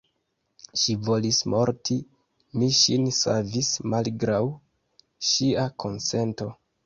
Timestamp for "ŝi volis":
0.83-1.41